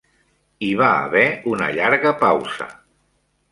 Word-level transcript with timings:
Hi 0.67 0.69
va 0.79 0.87
haver 1.01 1.27
una 1.53 1.69
llarga 1.77 2.17
pausa. 2.25 2.71